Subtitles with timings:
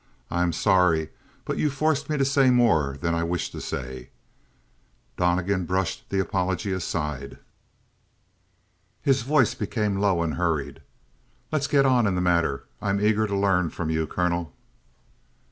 [0.31, 1.09] "I am sorry,
[1.45, 4.09] but you forced me to say more than I wished to say."
[5.15, 7.37] Donnegan brushed the apology aside.
[9.03, 10.81] His voice became low and hurried.
[11.51, 12.63] "Let us get on in the matter.
[12.81, 14.55] I am eager to learn from you, colonel."